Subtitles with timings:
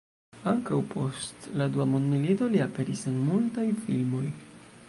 [0.51, 4.29] Ankaŭ post la Dua mondmilito li aperis en multaj filmoj.